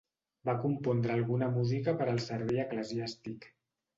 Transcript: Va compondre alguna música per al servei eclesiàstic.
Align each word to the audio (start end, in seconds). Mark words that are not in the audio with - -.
Va 0.49 0.53
compondre 0.61 1.11
alguna 1.15 1.49
música 1.59 1.95
per 2.01 2.09
al 2.13 2.21
servei 2.29 2.63
eclesiàstic. 2.65 3.49